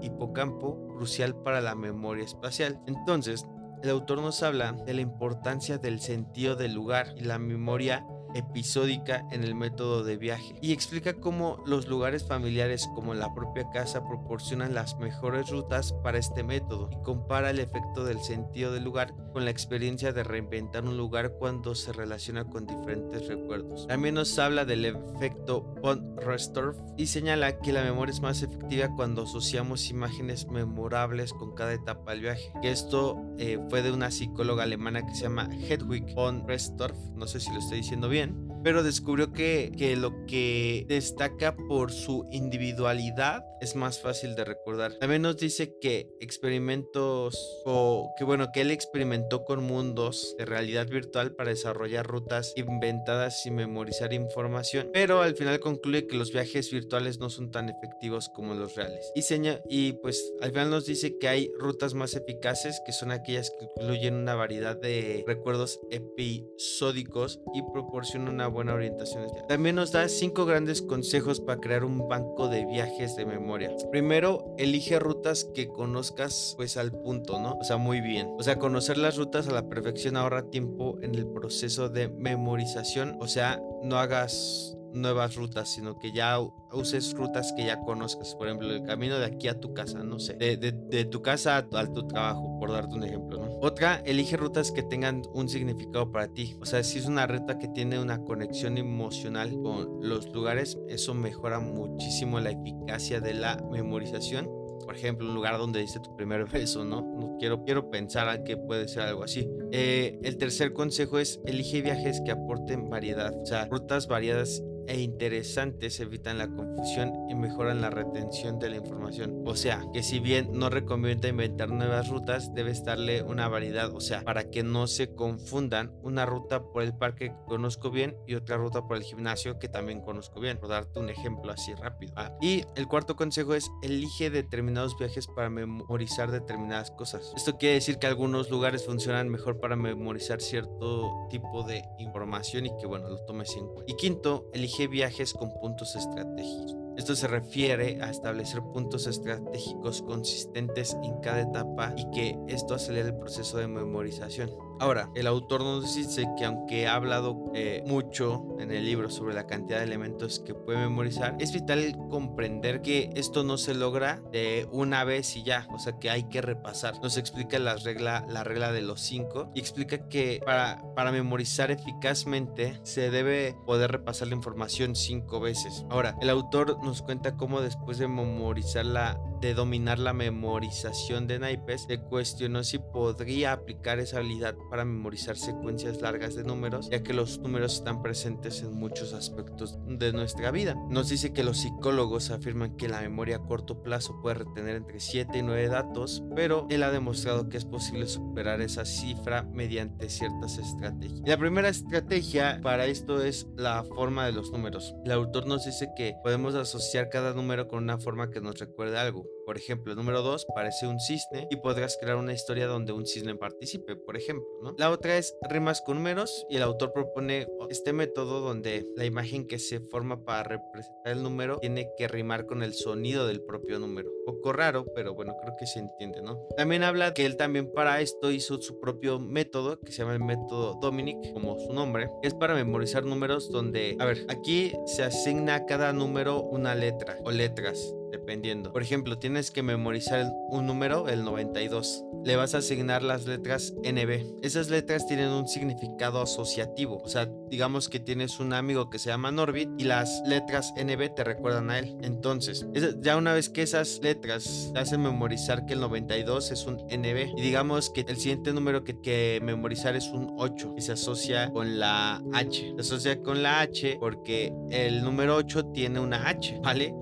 hipocampo 0.00 0.86
crucial 0.88 1.34
para 1.42 1.60
la 1.60 1.74
memoria 1.74 2.24
espacial. 2.24 2.80
Entonces, 2.86 3.46
el 3.82 3.90
autor 3.90 4.20
nos 4.20 4.42
habla 4.42 4.72
de 4.72 4.94
la 4.94 5.00
importancia 5.00 5.78
del 5.78 6.00
sentido 6.00 6.56
del 6.56 6.72
lugar 6.72 7.14
y 7.16 7.24
la 7.24 7.38
memoria 7.38 8.06
episódica 8.36 9.26
en 9.30 9.42
el 9.42 9.54
método 9.54 10.04
de 10.04 10.16
viaje 10.16 10.56
y 10.60 10.72
explica 10.72 11.14
cómo 11.14 11.62
los 11.66 11.88
lugares 11.88 12.26
familiares 12.26 12.88
como 12.94 13.14
la 13.14 13.34
propia 13.34 13.68
casa 13.70 14.06
proporcionan 14.06 14.74
las 14.74 14.96
mejores 14.98 15.50
rutas 15.50 15.92
para 16.02 16.18
este 16.18 16.42
método 16.42 16.90
y 16.92 17.02
compara 17.02 17.50
el 17.50 17.58
efecto 17.58 18.04
del 18.04 18.20
sentido 18.20 18.72
del 18.72 18.84
lugar 18.84 19.14
con 19.32 19.44
la 19.44 19.50
experiencia 19.50 20.12
de 20.12 20.24
reinventar 20.24 20.84
un 20.84 20.96
lugar 20.96 21.32
cuando 21.38 21.74
se 21.74 21.92
relaciona 21.92 22.44
con 22.44 22.66
diferentes 22.66 23.26
recuerdos. 23.26 23.86
También 23.86 24.14
nos 24.14 24.38
habla 24.38 24.64
del 24.64 24.84
efecto 24.84 25.62
von 25.82 26.16
Restorff 26.16 26.76
y 26.96 27.06
señala 27.06 27.58
que 27.60 27.72
la 27.72 27.84
memoria 27.84 28.12
es 28.12 28.20
más 28.20 28.42
efectiva 28.42 28.94
cuando 28.94 29.22
asociamos 29.22 29.90
imágenes 29.90 30.46
memorables 30.48 31.32
con 31.32 31.54
cada 31.54 31.74
etapa 31.74 32.12
del 32.12 32.22
viaje. 32.22 32.52
Esto 32.62 33.22
eh, 33.38 33.58
fue 33.68 33.82
de 33.82 33.92
una 33.92 34.10
psicóloga 34.10 34.62
alemana 34.62 35.06
que 35.06 35.14
se 35.14 35.22
llama 35.22 35.48
Hedwig 35.68 36.14
von 36.14 36.46
Restorff, 36.46 36.96
no 37.14 37.26
sé 37.26 37.40
si 37.40 37.50
lo 37.52 37.58
estoy 37.58 37.78
diciendo 37.78 38.08
bien 38.08 38.25
pero 38.66 38.82
descubrió 38.82 39.32
que, 39.32 39.70
que, 39.78 39.94
lo 39.94 40.26
que 40.26 40.86
destaca 40.88 41.54
por 41.54 41.92
su 41.92 42.26
individualidad 42.32 43.44
es 43.60 43.76
más 43.76 44.00
fácil 44.00 44.34
de 44.34 44.44
recordar. 44.44 44.94
También 44.94 45.22
nos 45.22 45.36
dice 45.36 45.78
que 45.80 46.10
experimentos 46.20 47.62
o 47.64 48.12
que 48.18 48.24
bueno, 48.24 48.48
que 48.52 48.62
él 48.62 48.72
experimentó 48.72 49.44
con 49.44 49.62
mundos 49.62 50.34
de 50.36 50.46
realidad 50.46 50.88
virtual 50.88 51.36
para 51.36 51.50
desarrollar 51.50 52.08
rutas 52.08 52.54
inventadas 52.56 53.46
y 53.46 53.52
memorizar 53.52 54.12
información, 54.12 54.90
pero 54.92 55.22
al 55.22 55.36
final 55.36 55.60
concluye 55.60 56.08
que 56.08 56.16
los 56.16 56.32
viajes 56.32 56.72
virtuales 56.72 57.20
no 57.20 57.30
son 57.30 57.52
tan 57.52 57.68
efectivos 57.68 58.28
como 58.28 58.54
los 58.54 58.74
reales. 58.74 59.12
Y, 59.14 59.22
seña, 59.22 59.60
y 59.68 59.92
pues 59.92 60.32
al 60.40 60.50
final 60.50 60.70
nos 60.70 60.86
dice 60.86 61.18
que 61.18 61.28
hay 61.28 61.52
rutas 61.56 61.94
más 61.94 62.16
eficaces 62.16 62.82
que 62.84 62.92
son 62.92 63.12
aquellas 63.12 63.50
que 63.50 63.66
incluyen 63.66 64.14
una 64.14 64.34
variedad 64.34 64.76
de 64.76 65.22
recuerdos 65.24 65.78
episódicos 65.92 67.38
y 67.54 67.62
proporcionan 67.72 68.34
una 68.34 68.55
buena 68.56 68.72
orientación. 68.72 69.26
También 69.48 69.76
nos 69.76 69.92
da 69.92 70.08
cinco 70.08 70.46
grandes 70.46 70.80
consejos 70.80 71.40
para 71.40 71.60
crear 71.60 71.84
un 71.84 72.08
banco 72.08 72.48
de 72.48 72.64
viajes 72.64 73.14
de 73.14 73.26
memoria. 73.26 73.70
Primero, 73.90 74.54
elige 74.56 74.98
rutas 74.98 75.44
que 75.54 75.68
conozcas 75.68 76.54
pues 76.56 76.78
al 76.78 76.90
punto, 76.90 77.38
¿no? 77.38 77.58
O 77.60 77.64
sea, 77.64 77.76
muy 77.76 78.00
bien. 78.00 78.28
O 78.38 78.42
sea, 78.42 78.58
conocer 78.58 78.96
las 78.96 79.18
rutas 79.18 79.46
a 79.46 79.52
la 79.52 79.68
perfección 79.68 80.16
ahorra 80.16 80.50
tiempo 80.50 80.98
en 81.02 81.14
el 81.14 81.26
proceso 81.26 81.90
de 81.90 82.08
memorización. 82.08 83.18
O 83.20 83.28
sea, 83.28 83.60
no 83.82 83.98
hagas 83.98 84.76
nuevas 84.96 85.36
rutas, 85.36 85.68
sino 85.68 85.98
que 85.98 86.12
ya 86.12 86.38
uses 86.72 87.12
rutas 87.12 87.52
que 87.52 87.66
ya 87.66 87.80
conozcas. 87.80 88.34
Por 88.34 88.48
ejemplo, 88.48 88.70
el 88.70 88.82
camino 88.82 89.18
de 89.18 89.26
aquí 89.26 89.48
a 89.48 89.60
tu 89.60 89.74
casa, 89.74 90.02
no 90.02 90.18
sé, 90.18 90.34
de, 90.34 90.56
de, 90.56 91.04
tu 91.04 91.22
casa 91.22 91.58
a 91.58 91.92
tu, 91.92 92.06
trabajo, 92.08 92.58
por 92.58 92.72
darte 92.72 92.94
un 92.94 93.04
ejemplo, 93.04 93.38
¿no? 93.38 93.45
Otra, 93.60 94.02
elige 94.04 94.36
rutas 94.36 94.70
que 94.70 94.82
tengan 94.82 95.22
un 95.32 95.48
significado 95.48 96.12
para 96.12 96.28
ti. 96.28 96.56
O 96.60 96.66
sea, 96.66 96.82
si 96.82 96.98
es 96.98 97.06
una 97.06 97.26
ruta 97.26 97.58
que 97.58 97.68
tiene 97.68 97.98
una 97.98 98.22
conexión 98.22 98.78
emocional 98.78 99.50
con 99.62 99.98
los 100.00 100.32
lugares, 100.32 100.78
eso 100.88 101.14
mejora 101.14 101.58
muchísimo 101.58 102.38
la 102.40 102.50
eficacia 102.50 103.20
de 103.20 103.34
la 103.34 103.62
memorización 103.70 104.48
por 104.86 104.94
ejemplo, 104.94 105.26
un 105.26 105.34
lugar 105.34 105.58
donde 105.58 105.80
diste 105.80 105.98
tu 105.98 106.14
primer 106.16 106.46
beso, 106.50 106.84
¿no? 106.84 107.02
no 107.02 107.36
quiero, 107.38 107.64
quiero 107.64 107.90
pensar 107.90 108.44
que 108.44 108.56
puede 108.56 108.88
ser 108.88 109.02
algo 109.02 109.24
así. 109.24 109.50
Eh, 109.72 110.18
el 110.22 110.38
tercer 110.38 110.72
consejo 110.72 111.18
es 111.18 111.40
elige 111.44 111.82
viajes 111.82 112.22
que 112.24 112.30
aporten 112.30 112.88
variedad, 112.88 113.34
o 113.36 113.44
sea, 113.44 113.66
rutas 113.66 114.06
variadas 114.06 114.62
e 114.88 115.00
interesantes 115.00 116.00
evitan 116.00 116.38
la 116.38 116.48
confusión 116.48 117.12
y 117.28 117.34
mejoran 117.34 117.80
la 117.80 117.90
retención 117.90 118.58
de 118.58 118.70
la 118.70 118.76
información. 118.76 119.42
O 119.46 119.56
sea, 119.56 119.84
que 119.92 120.02
si 120.02 120.18
bien 120.20 120.50
no 120.52 120.70
recomienda 120.70 121.28
inventar 121.28 121.70
nuevas 121.70 122.08
rutas, 122.08 122.54
debe 122.54 122.70
estarle 122.70 123.22
una 123.22 123.48
variedad, 123.48 123.94
o 123.94 124.00
sea, 124.00 124.22
para 124.22 124.50
que 124.50 124.62
no 124.62 124.86
se 124.86 125.14
confundan 125.14 125.92
una 126.02 126.26
ruta 126.26 126.62
por 126.62 126.82
el 126.82 126.94
parque 126.94 127.16
que 127.16 127.34
conozco 127.46 127.90
bien 127.90 128.16
y 128.26 128.34
otra 128.34 128.56
ruta 128.56 128.86
por 128.86 128.96
el 128.96 129.02
gimnasio 129.02 129.58
que 129.58 129.68
también 129.68 130.00
conozco 130.00 130.40
bien, 130.40 130.58
por 130.58 130.68
darte 130.68 131.00
un 131.00 131.08
ejemplo 131.08 131.52
así 131.52 131.74
rápido. 131.74 132.14
Y 132.40 132.64
el 132.76 132.86
cuarto 132.86 133.16
consejo 133.16 133.54
es 133.54 133.70
elige 133.82 134.30
determinados 134.30 134.98
viajes 134.98 135.26
para 135.26 135.50
memorizar 135.50 136.30
determinadas 136.30 136.90
cosas. 136.90 137.32
Esto 137.36 137.56
quiere 137.56 137.76
decir 137.76 137.98
que 137.98 138.06
algunos 138.06 138.50
lugares 138.50 138.84
funcionan 138.84 139.28
mejor 139.28 139.60
para 139.60 139.76
memorizar 139.76 140.40
cierto 140.40 141.26
tipo 141.30 141.62
de 141.62 141.82
información 141.98 142.66
y 142.66 142.76
que 142.78 142.86
bueno, 142.86 143.08
lo 143.08 143.18
tomes 143.24 143.56
en 143.56 143.66
cuenta. 143.66 143.92
Y 143.92 143.96
quinto, 143.96 144.50
elige 144.52 144.75
viajes 144.86 145.32
con 145.32 145.50
puntos 145.58 145.96
estratégicos. 145.96 146.76
Esto 146.96 147.14
se 147.14 147.28
refiere 147.28 147.98
a 148.02 148.10
establecer 148.10 148.60
puntos 148.62 149.06
estratégicos 149.06 150.02
consistentes 150.02 150.96
en 151.02 151.18
cada 151.20 151.40
etapa 151.40 151.94
y 151.96 152.10
que 152.10 152.38
esto 152.48 152.74
acelera 152.74 153.08
el 153.08 153.16
proceso 153.16 153.58
de 153.58 153.68
memorización. 153.68 154.65
Ahora, 154.78 155.10
el 155.14 155.26
autor 155.26 155.62
nos 155.62 155.94
dice 155.94 156.26
que 156.36 156.44
aunque 156.44 156.86
ha 156.86 156.94
hablado 156.94 157.50
eh, 157.54 157.82
mucho 157.86 158.44
en 158.58 158.70
el 158.70 158.84
libro 158.84 159.10
sobre 159.10 159.34
la 159.34 159.46
cantidad 159.46 159.78
de 159.78 159.84
elementos 159.84 160.40
que 160.40 160.54
puede 160.54 160.78
memorizar, 160.78 161.36
es 161.38 161.52
vital 161.52 161.96
comprender 162.10 162.82
que 162.82 163.10
esto 163.14 163.42
no 163.42 163.58
se 163.58 163.74
logra 163.74 164.20
de 164.32 164.68
una 164.70 165.04
vez 165.04 165.36
y 165.36 165.42
ya, 165.42 165.66
o 165.72 165.78
sea 165.78 165.98
que 165.98 166.10
hay 166.10 166.24
que 166.24 166.42
repasar. 166.42 167.00
Nos 167.02 167.16
explica 167.16 167.58
la 167.58 167.76
regla, 167.76 168.24
la 168.28 168.44
regla 168.44 168.72
de 168.72 168.82
los 168.82 169.00
cinco 169.00 169.50
y 169.54 169.60
explica 169.60 170.08
que 170.08 170.40
para, 170.44 170.82
para 170.94 171.12
memorizar 171.12 171.70
eficazmente 171.70 172.78
se 172.82 173.10
debe 173.10 173.56
poder 173.64 173.92
repasar 173.92 174.28
la 174.28 174.34
información 174.34 174.94
cinco 174.94 175.40
veces. 175.40 175.86
Ahora, 175.90 176.16
el 176.20 176.30
autor 176.30 176.82
nos 176.84 177.02
cuenta 177.02 177.36
cómo 177.36 177.60
después 177.60 177.98
de 177.98 178.08
memorizar 178.08 178.84
la, 178.84 179.20
de 179.40 179.54
dominar 179.54 179.98
la 179.98 180.12
memorización 180.12 181.26
de 181.26 181.38
naipes, 181.38 181.84
se 181.88 181.98
cuestionó 181.98 182.64
si 182.64 182.78
podría 182.78 183.52
aplicar 183.52 183.98
esa 183.98 184.18
habilidad 184.18 184.56
para 184.70 184.84
memorizar 184.84 185.36
secuencias 185.36 186.00
largas 186.00 186.34
de 186.34 186.44
números, 186.44 186.88
ya 186.90 187.02
que 187.02 187.12
los 187.12 187.38
números 187.38 187.74
están 187.74 188.02
presentes 188.02 188.62
en 188.62 188.74
muchos 188.74 189.12
aspectos 189.12 189.78
de 189.86 190.12
nuestra 190.12 190.50
vida. 190.50 190.74
Nos 190.88 191.08
dice 191.08 191.32
que 191.32 191.44
los 191.44 191.58
psicólogos 191.58 192.30
afirman 192.30 192.76
que 192.76 192.88
la 192.88 193.00
memoria 193.00 193.36
a 193.36 193.42
corto 193.42 193.82
plazo 193.82 194.20
puede 194.22 194.36
retener 194.36 194.76
entre 194.76 195.00
7 195.00 195.38
y 195.38 195.42
9 195.42 195.68
datos, 195.68 196.22
pero 196.34 196.66
él 196.70 196.82
ha 196.82 196.90
demostrado 196.90 197.48
que 197.48 197.56
es 197.56 197.64
posible 197.64 198.06
superar 198.06 198.60
esa 198.60 198.84
cifra 198.84 199.42
mediante 199.52 200.08
ciertas 200.08 200.58
estrategias. 200.58 201.20
la 201.26 201.36
primera 201.36 201.68
estrategia 201.68 202.60
para 202.62 202.86
esto 202.86 203.22
es 203.22 203.46
la 203.56 203.84
forma 203.84 204.26
de 204.26 204.32
los 204.32 204.50
números. 204.50 204.94
El 205.04 205.12
autor 205.12 205.46
nos 205.46 205.64
dice 205.64 205.88
que 205.96 206.14
podemos 206.22 206.54
asociar 206.54 207.08
cada 207.08 207.34
número 207.34 207.68
con 207.68 207.82
una 207.82 207.98
forma 207.98 208.30
que 208.30 208.40
nos 208.40 208.58
recuerde 208.58 208.98
algo. 208.98 209.25
Por 209.44 209.56
ejemplo, 209.56 209.94
número 209.94 210.22
2 210.22 210.46
parece 210.54 210.86
un 210.86 211.00
cisne 211.00 211.46
y 211.50 211.56
podrás 211.56 211.96
crear 212.00 212.16
una 212.16 212.32
historia 212.32 212.66
donde 212.66 212.92
un 212.92 213.06
cisne 213.06 213.36
participe, 213.36 213.96
por 213.96 214.16
ejemplo. 214.16 214.46
¿no? 214.62 214.74
La 214.78 214.90
otra 214.90 215.18
es 215.18 215.34
rimas 215.48 215.82
con 215.82 215.96
números 215.96 216.46
y 216.50 216.56
el 216.56 216.62
autor 216.62 216.92
propone 216.92 217.46
este 217.70 217.92
método 217.92 218.40
donde 218.40 218.86
la 218.96 219.04
imagen 219.04 219.46
que 219.46 219.58
se 219.58 219.80
forma 219.80 220.24
para 220.24 220.42
representar 220.42 221.12
el 221.12 221.22
número 221.22 221.58
tiene 221.58 221.90
que 221.96 222.08
rimar 222.08 222.46
con 222.46 222.62
el 222.62 222.74
sonido 222.74 223.26
del 223.26 223.42
propio 223.42 223.78
número. 223.78 224.10
Poco 224.24 224.52
raro, 224.52 224.84
pero 224.94 225.14
bueno, 225.14 225.34
creo 225.40 225.54
que 225.58 225.66
se 225.66 225.78
entiende, 225.78 226.22
¿no? 226.22 226.38
También 226.56 226.82
habla 226.82 227.14
que 227.14 227.24
él 227.24 227.36
también 227.36 227.72
para 227.72 228.00
esto 228.00 228.30
hizo 228.30 228.60
su 228.60 228.80
propio 228.80 229.18
método 229.18 229.80
que 229.80 229.92
se 229.92 229.98
llama 229.98 230.14
el 230.14 230.24
método 230.24 230.78
Dominic, 230.80 231.32
como 231.32 231.58
su 231.58 231.72
nombre, 231.72 232.10
es 232.22 232.34
para 232.34 232.54
memorizar 232.54 233.04
números 233.04 233.50
donde, 233.50 233.96
a 233.98 234.04
ver, 234.04 234.26
aquí 234.28 234.72
se 234.86 235.02
asigna 235.02 235.54
a 235.54 235.66
cada 235.66 235.92
número 235.92 236.42
una 236.42 236.74
letra 236.74 237.18
o 237.24 237.30
letras, 237.30 237.94
dependiendo. 238.16 238.72
Por 238.72 238.82
ejemplo, 238.82 239.18
tienes 239.18 239.50
que 239.50 239.62
memorizar 239.62 240.32
un 240.50 240.66
número, 240.66 241.08
el 241.08 241.24
92. 241.24 242.04
Le 242.24 242.36
vas 242.36 242.54
a 242.54 242.58
asignar 242.58 243.02
las 243.02 243.26
letras 243.26 243.74
NB. 243.84 244.42
Esas 244.42 244.68
letras 244.70 245.06
tienen 245.06 245.28
un 245.28 245.48
significado 245.48 246.20
asociativo. 246.20 247.00
O 247.02 247.08
sea, 247.08 247.30
digamos 247.48 247.88
que 247.88 248.00
tienes 248.00 248.40
un 248.40 248.52
amigo 248.52 248.90
que 248.90 248.98
se 248.98 249.10
llama 249.10 249.30
Norbit 249.30 249.68
y 249.78 249.84
las 249.84 250.22
letras 250.26 250.72
NB 250.76 251.14
te 251.14 251.24
recuerdan 251.24 251.70
a 251.70 251.78
él. 251.78 251.96
Entonces, 252.02 252.66
ya 253.00 253.16
una 253.16 253.32
vez 253.32 253.48
que 253.48 253.62
esas 253.62 254.00
letras 254.02 254.70
te 254.72 254.80
hacen 254.80 255.02
memorizar 255.02 255.66
que 255.66 255.74
el 255.74 255.80
92 255.80 256.50
es 256.50 256.66
un 256.66 256.76
NB 256.76 257.36
y 257.36 257.42
digamos 257.42 257.90
que 257.90 258.02
el 258.08 258.16
siguiente 258.16 258.52
número 258.52 258.84
que, 258.84 259.00
que 259.00 259.40
memorizar 259.42 259.96
es 259.96 260.08
un 260.08 260.34
8 260.38 260.74
y 260.76 260.80
se 260.80 260.92
asocia 260.92 261.50
con 261.50 261.78
la 261.78 262.22
H. 262.32 262.74
Se 262.76 262.80
asocia 262.80 263.20
con 263.22 263.42
la 263.42 263.60
H 263.60 263.98
porque 264.00 264.52
el 264.70 265.02
número 265.02 265.36
8 265.36 265.66
tiene 265.72 266.00
una 266.00 266.28
H, 266.28 266.60
¿vale? 266.62 266.94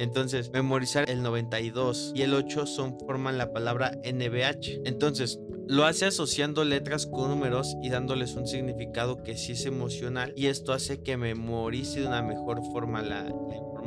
Entonces, 0.00 0.50
memorizar 0.50 1.10
el 1.10 1.22
92 1.22 2.12
y 2.14 2.22
el 2.22 2.32
8 2.32 2.64
son 2.64 2.98
forman 3.00 3.36
la 3.36 3.52
palabra 3.52 3.92
NBH. 4.02 4.80
Entonces, 4.86 5.38
lo 5.68 5.84
hace 5.84 6.06
asociando 6.06 6.64
letras 6.64 7.06
con 7.06 7.28
números 7.28 7.76
y 7.82 7.90
dándoles 7.90 8.34
un 8.34 8.46
significado 8.46 9.22
que 9.22 9.36
sí 9.36 9.52
es 9.52 9.66
emocional 9.66 10.32
y 10.36 10.46
esto 10.46 10.72
hace 10.72 11.02
que 11.02 11.18
memorice 11.18 12.00
de 12.00 12.06
una 12.06 12.22
mejor 12.22 12.62
forma 12.72 13.02
la, 13.02 13.30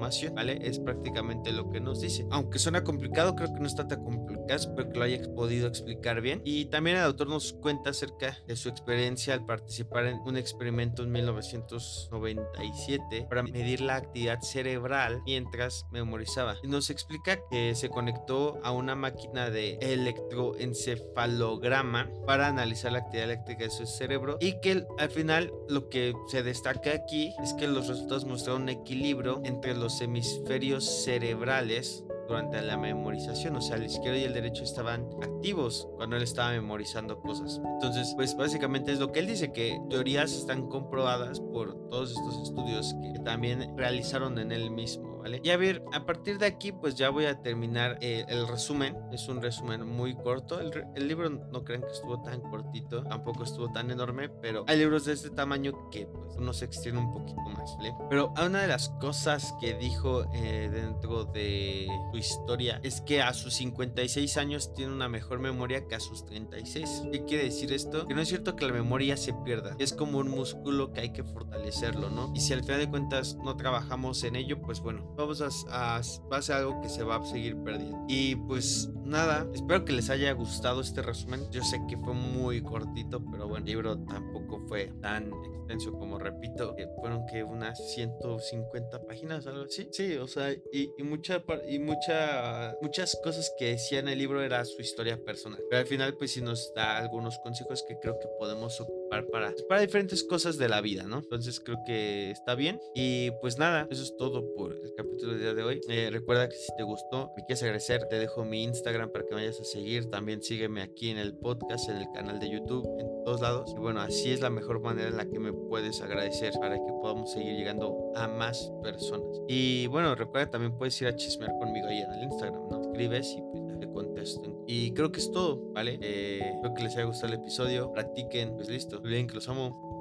la 0.09 0.31
¿vale? 0.31 0.57
Es 0.61 0.79
prácticamente 0.79 1.51
lo 1.51 1.69
que 1.69 1.79
nos 1.79 2.01
dice. 2.01 2.25
Aunque 2.31 2.57
suena 2.59 2.83
complicado, 2.83 3.35
creo 3.35 3.53
que 3.53 3.59
no 3.59 3.67
está 3.67 3.87
tan 3.87 4.03
complicado, 4.03 4.55
espero 4.55 4.89
que 4.89 4.97
lo 4.97 5.05
haya 5.05 5.21
podido 5.35 5.67
explicar 5.67 6.21
bien. 6.21 6.41
Y 6.43 6.65
también 6.65 6.97
el 6.97 7.03
autor 7.03 7.27
nos 7.27 7.53
cuenta 7.53 7.91
acerca 7.91 8.35
de 8.47 8.55
su 8.55 8.69
experiencia 8.69 9.33
al 9.33 9.45
participar 9.45 10.05
en 10.07 10.19
un 10.25 10.37
experimento 10.37 11.03
en 11.03 11.11
1997 11.11 13.27
para 13.29 13.43
medir 13.43 13.81
la 13.81 13.97
actividad 13.97 14.41
cerebral 14.41 15.21
mientras 15.25 15.85
memorizaba. 15.91 16.55
Y 16.63 16.67
nos 16.67 16.89
explica 16.89 17.37
que 17.49 17.75
se 17.75 17.89
conectó 17.89 18.59
a 18.63 18.71
una 18.71 18.95
máquina 18.95 19.49
de 19.49 19.77
electroencefalograma 19.81 22.09
para 22.25 22.47
analizar 22.47 22.91
la 22.91 22.99
actividad 22.99 23.31
eléctrica 23.31 23.63
de 23.65 23.69
su 23.69 23.85
cerebro 23.85 24.37
y 24.39 24.59
que 24.61 24.85
al 24.97 25.09
final 25.09 25.51
lo 25.69 25.89
que 25.89 26.13
se 26.27 26.43
destaca 26.43 26.91
aquí 26.91 27.33
es 27.43 27.53
que 27.53 27.67
los 27.67 27.87
resultados 27.87 28.25
mostraron 28.25 28.63
un 28.63 28.69
equilibrio 28.69 29.41
entre 29.43 29.75
los 29.75 29.92
hemisferios 30.01 31.03
cerebrales 31.03 32.05
durante 32.27 32.61
la 32.61 32.77
memorización, 32.77 33.55
o 33.55 33.61
sea, 33.61 33.75
el 33.75 33.85
izquierdo 33.85 34.17
y 34.19 34.23
el 34.23 34.33
derecho 34.33 34.63
estaban 34.63 35.09
activos 35.21 35.87
cuando 35.97 36.15
él 36.15 36.23
estaba 36.23 36.51
memorizando 36.51 37.19
cosas. 37.19 37.61
Entonces, 37.73 38.13
pues 38.15 38.35
básicamente 38.35 38.91
es 38.91 38.99
lo 38.99 39.11
que 39.11 39.19
él 39.19 39.27
dice, 39.27 39.51
que 39.51 39.79
teorías 39.89 40.33
están 40.33 40.67
comprobadas 40.67 41.39
por 41.39 41.89
todos 41.89 42.11
estos 42.11 42.43
estudios 42.43 42.95
que 43.13 43.19
también 43.19 43.77
realizaron 43.77 44.39
en 44.39 44.51
él 44.51 44.71
mismo. 44.71 45.12
Y 45.43 45.49
a 45.49 45.57
ver, 45.57 45.83
a 45.93 46.05
partir 46.05 46.37
de 46.37 46.45
aquí, 46.45 46.71
pues 46.71 46.95
ya 46.95 47.09
voy 47.09 47.25
a 47.25 47.41
terminar 47.41 47.97
eh, 48.01 48.25
el 48.27 48.47
resumen. 48.47 48.97
Es 49.11 49.27
un 49.27 49.41
resumen 49.41 49.87
muy 49.87 50.15
corto. 50.15 50.59
El, 50.59 51.07
libro 51.07 51.29
no 51.29 51.63
crean 51.63 51.81
que 51.81 51.91
estuvo 51.91 52.21
tan 52.21 52.41
cortito, 52.41 53.03
tampoco 53.03 53.43
estuvo 53.43 53.71
tan 53.71 53.91
enorme, 53.91 54.29
pero 54.29 54.63
hay 54.67 54.77
libros 54.77 55.05
de 55.05 55.13
este 55.13 55.29
tamaño 55.29 55.89
que 55.91 56.07
pues 56.07 56.35
uno 56.37 56.53
se 56.53 56.65
extiende 56.65 57.01
un 57.01 57.11
poquito 57.11 57.41
más, 57.41 57.75
¿vale? 57.77 57.93
Pero 58.09 58.33
una 58.41 58.61
de 58.61 58.67
las 58.67 58.89
cosas 59.01 59.53
que 59.59 59.73
dijo 59.75 60.25
eh, 60.33 60.69
dentro 60.71 61.25
de 61.25 61.87
su 62.11 62.17
historia 62.17 62.79
es 62.83 63.01
que 63.01 63.21
a 63.21 63.33
sus 63.33 63.53
56 63.55 64.37
años 64.37 64.73
tiene 64.73 64.93
una 64.93 65.09
mejor 65.09 65.39
memoria 65.39 65.87
que 65.87 65.95
a 65.95 65.99
sus 65.99 66.25
36. 66.25 67.03
¿Qué 67.11 67.25
quiere 67.25 67.43
decir 67.45 67.73
esto? 67.73 68.07
Que 68.07 68.13
no 68.13 68.21
es 68.21 68.29
cierto 68.29 68.55
que 68.55 68.65
la 68.65 68.73
memoria 68.73 69.17
se 69.17 69.33
pierda. 69.33 69.75
Es 69.77 69.93
como 69.93 70.19
un 70.19 70.29
músculo 70.29 70.93
que 70.93 71.01
hay 71.01 71.13
que 71.13 71.23
fortalecerlo, 71.23 72.09
¿no? 72.09 72.31
Y 72.33 72.39
si 72.39 72.53
al 72.53 72.63
final 72.63 72.79
de 72.79 72.89
cuentas 72.89 73.35
no 73.43 73.55
trabajamos 73.57 74.23
en 74.23 74.35
ello, 74.35 74.61
pues 74.61 74.79
bueno, 74.79 75.12
vamos 75.15 75.41
a, 75.41 75.49
a, 75.69 76.01
va 76.31 76.37
a 76.37 76.41
ser 76.41 76.57
algo 76.57 76.81
que 76.81 76.89
se 76.89 77.03
va 77.03 77.17
a 77.17 77.25
seguir 77.25 77.57
perdiendo. 77.63 78.05
Y 78.07 78.35
pues 78.35 78.89
nada, 79.03 79.47
espero 79.53 79.85
que 79.85 79.93
les 79.93 80.09
haya 80.09 80.31
gustado 80.33 80.81
este 80.81 81.01
resumen. 81.01 81.49
Yo 81.51 81.63
sé 81.63 81.79
que 81.87 81.97
fue 81.97 82.13
muy 82.13 82.61
cortito, 82.61 83.23
pero 83.31 83.47
bueno, 83.47 83.65
el 83.65 83.71
libro 83.71 83.97
tampoco 83.99 84.61
fue 84.67 84.91
tan 85.01 85.31
extenso 85.63 85.93
como 85.93 86.19
repito, 86.19 86.75
que 86.75 86.87
fueron 86.99 87.25
que 87.25 87.43
unas 87.43 87.79
150 87.93 89.03
páginas, 89.05 89.47
algo 89.47 89.63
así. 89.63 89.87
Sí, 89.91 90.17
o 90.17 90.27
sea, 90.27 90.51
y, 90.51 90.91
y, 90.97 91.03
mucha, 91.03 91.43
y 91.67 91.79
mucha, 91.79 92.75
muchas 92.81 93.17
cosas 93.23 93.53
que 93.57 93.71
decía 93.71 93.99
en 93.99 94.09
el 94.09 94.17
libro 94.17 94.41
era 94.41 94.63
su 94.65 94.81
historia 94.81 95.23
personal. 95.23 95.61
Pero 95.69 95.81
al 95.81 95.87
final, 95.87 96.15
pues 96.17 96.31
sí 96.31 96.41
nos 96.41 96.73
da 96.75 96.97
algunos 96.97 97.37
consejos 97.39 97.83
que 97.87 97.97
creo 97.99 98.19
que 98.19 98.27
podemos 98.39 98.79
ocupar 98.81 99.27
para, 99.27 99.53
para 99.69 99.81
diferentes 99.81 100.23
cosas 100.23 100.57
de 100.57 100.69
la 100.69 100.81
vida, 100.81 101.03
¿no? 101.03 101.19
Entonces 101.19 101.59
creo 101.59 101.77
que 101.85 102.31
está 102.31 102.55
bien. 102.55 102.79
Y 102.93 103.31
pues 103.41 103.57
nada, 103.57 103.87
eso 103.89 104.03
es 104.03 104.15
todo 104.17 104.43
por 104.55 104.73
el 104.73 104.93
capítulo 104.95 105.02
del 105.03 105.39
día 105.39 105.53
de 105.53 105.63
hoy. 105.63 105.81
Eh, 105.89 106.09
recuerda 106.11 106.49
que 106.49 106.55
si 106.55 106.75
te 106.75 106.83
gustó, 106.83 107.31
me 107.35 107.43
quieres 107.45 107.63
agradecer, 107.63 108.07
te 108.09 108.19
dejo 108.19 108.45
mi 108.45 108.63
Instagram 108.63 109.11
para 109.11 109.25
que 109.25 109.35
me 109.35 109.41
vayas 109.41 109.59
a 109.59 109.63
seguir. 109.63 110.09
También 110.09 110.41
sígueme 110.41 110.81
aquí 110.81 111.09
en 111.09 111.17
el 111.17 111.35
podcast, 111.35 111.89
en 111.89 111.97
el 111.97 112.07
canal 112.13 112.39
de 112.39 112.49
YouTube, 112.49 112.87
en 112.99 113.23
todos 113.23 113.41
lados. 113.41 113.73
Y 113.75 113.79
bueno, 113.79 114.01
así 114.01 114.31
es 114.31 114.41
la 114.41 114.49
mejor 114.49 114.79
manera 114.79 115.09
en 115.09 115.17
la 115.17 115.25
que 115.25 115.39
me 115.39 115.53
puedes 115.53 116.01
agradecer 116.01 116.53
para 116.59 116.75
que 116.75 116.91
podamos 117.01 117.31
seguir 117.31 117.55
llegando 117.55 118.11
a 118.15 118.27
más 118.27 118.71
personas. 118.81 119.41
Y 119.47 119.87
bueno, 119.87 120.15
recuerda 120.15 120.51
también 120.51 120.77
puedes 120.77 120.99
ir 121.01 121.07
a 121.07 121.15
chismear 121.15 121.51
conmigo 121.59 121.87
ahí 121.87 121.99
en 121.99 122.11
el 122.11 122.23
Instagram, 122.23 122.69
¿no? 122.69 122.81
Escribes 122.81 123.35
y 123.37 123.41
pues 123.41 123.79
te 123.79 123.87
contesto. 123.87 124.63
Y 124.67 124.91
creo 124.93 125.11
que 125.11 125.19
es 125.19 125.31
todo, 125.31 125.71
¿vale? 125.73 125.99
Eh, 126.01 126.51
espero 126.55 126.73
que 126.73 126.83
les 126.83 126.95
haya 126.95 127.05
gustado 127.05 127.33
el 127.33 127.39
episodio. 127.39 127.91
Practiquen, 127.91 128.55
pues 128.55 128.69
listo. 128.69 128.97
Olviden 128.97 129.27
que 129.27 129.35
los 129.35 129.47
amo. 129.49 129.92